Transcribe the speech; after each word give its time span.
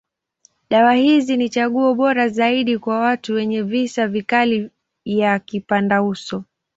Dawa 0.69 0.93
hizi 0.93 1.37
ni 1.37 1.49
chaguo 1.49 1.95
bora 1.95 2.29
zaidi 2.29 2.77
kwa 2.77 2.99
watu 2.99 3.33
wenye 3.33 3.61
visa 3.61 4.07
vikali 4.07 4.71
ya 5.05 5.39
kipandauso. 5.39 6.43